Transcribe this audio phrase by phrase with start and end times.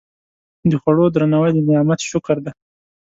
[0.69, 2.51] د خوړو درناوی د نعمت شکر دی.